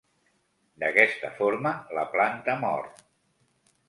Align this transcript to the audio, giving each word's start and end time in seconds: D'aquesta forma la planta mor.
D'aquesta 0.83 1.29
forma 1.41 1.73
la 1.97 2.05
planta 2.13 2.57
mor. 2.65 2.89